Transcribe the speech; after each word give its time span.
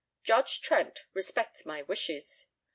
"Judge 0.23 0.61
Trent 0.61 1.03
respects 1.13 1.63
my 1.63 1.83
wishes." 1.83 2.47